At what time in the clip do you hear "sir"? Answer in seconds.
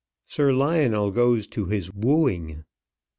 0.25-0.51